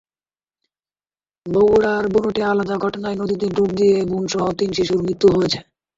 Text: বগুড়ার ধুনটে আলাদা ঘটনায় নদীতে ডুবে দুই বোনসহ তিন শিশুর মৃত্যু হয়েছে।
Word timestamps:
বগুড়ার 1.45 2.03
ধুনটে 2.13 2.41
আলাদা 2.43 2.75
ঘটনায় 2.77 3.17
নদীতে 3.17 3.47
ডুবে 3.47 3.73
দুই 3.77 4.09
বোনসহ 4.09 4.43
তিন 4.59 4.69
শিশুর 4.77 4.99
মৃত্যু 5.05 5.27
হয়েছে। 5.35 5.59